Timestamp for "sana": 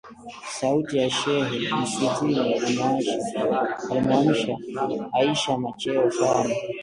6.11-6.55